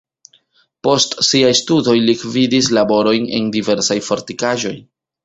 Post 0.87 1.11
siaj 1.27 1.51
studoj 1.59 1.95
li 2.05 2.15
gvidis 2.21 2.71
laborojn 2.79 3.29
en 3.41 3.53
diversaj 3.57 3.99
fortikaĵoj. 4.09 4.73